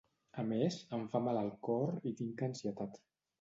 [0.43, 2.99] A més, em fa mal el cor i tinc ansietat.